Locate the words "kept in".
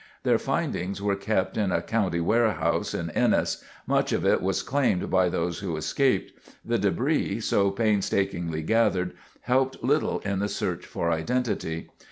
1.15-1.71